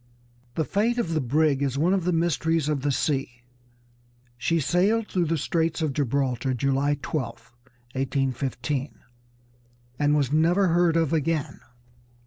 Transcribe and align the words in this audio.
The 0.55 0.65
fate 0.65 0.97
of 0.97 1.13
the 1.13 1.21
brig 1.21 1.61
is 1.61 1.77
one 1.77 1.93
of 1.93 2.05
the 2.05 2.11
mysteries 2.11 2.67
of 2.67 2.81
the 2.81 2.91
sea. 2.91 3.43
She 4.35 4.59
sailed 4.59 5.07
through 5.07 5.25
the 5.25 5.37
Straits 5.37 5.79
of 5.79 5.93
Gibraltar 5.93 6.55
July 6.55 6.97
12, 7.03 7.27
1815, 7.91 8.95
and 9.99 10.17
was 10.17 10.31
never 10.31 10.69
heard 10.69 10.97
of 10.97 11.13
again. 11.13 11.59